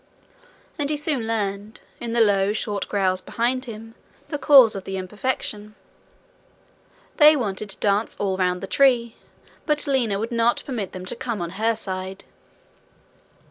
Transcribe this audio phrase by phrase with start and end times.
[0.79, 3.93] And he soon learned, in the low short growls behind him,
[4.29, 5.75] the cause of the imperfection:
[7.17, 9.15] they wanted to dance all round the tree,
[9.67, 12.23] but Lina would not permit them to come on her side.